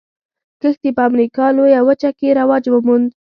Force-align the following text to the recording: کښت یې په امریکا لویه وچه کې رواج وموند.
کښت 0.61 0.81
یې 0.85 0.91
په 0.97 1.03
امریکا 1.09 1.45
لویه 1.57 1.81
وچه 1.87 2.09
کې 2.17 2.35
رواج 2.39 2.63
وموند. 2.69 3.07